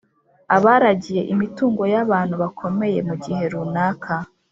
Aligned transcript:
abaragiye 0.55 1.21
imitungo 1.33 1.83
y'abantu 1.93 2.35
bakomeye)mu 2.43 3.13
gihe 3.23 3.43
runaka 3.53 4.13